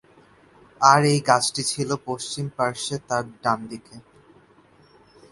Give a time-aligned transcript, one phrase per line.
[0.81, 3.95] আর এই গাছটি ছিল পশ্চিম পার্শ্বে তাঁর ডানদিকে।